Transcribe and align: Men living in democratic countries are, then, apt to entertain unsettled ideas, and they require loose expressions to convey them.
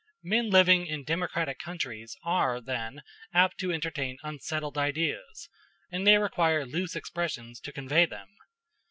Men 0.23 0.49
living 0.49 0.87
in 0.87 1.03
democratic 1.03 1.59
countries 1.59 2.17
are, 2.23 2.59
then, 2.59 3.03
apt 3.35 3.59
to 3.59 3.71
entertain 3.71 4.17
unsettled 4.23 4.75
ideas, 4.75 5.47
and 5.91 6.07
they 6.07 6.17
require 6.17 6.65
loose 6.65 6.95
expressions 6.95 7.59
to 7.59 7.71
convey 7.71 8.07
them. 8.07 8.29